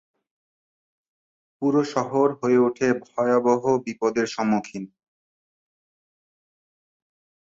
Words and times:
পুরো 1.57 1.81
শহর 1.93 2.27
হয়ে 2.39 2.57
ওঠে 2.57 2.87
ভয়াবহ 3.05 3.63
বিপদের 3.85 4.27
সম্মুখীন। 4.27 4.83